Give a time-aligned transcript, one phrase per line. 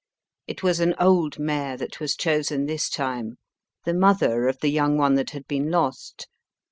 [0.47, 3.37] It was an old mare that was chosen this time,
[3.85, 6.27] the morher of the young one that had been lost.